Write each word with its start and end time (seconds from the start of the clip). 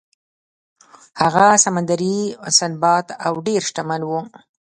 هغه 1.21 1.45
سمندري 1.65 2.17
سنباد 2.57 3.05
و 3.11 3.13
او 3.25 3.33
ډیر 3.47 3.61
شتمن 3.69 4.01
و. 4.05 4.11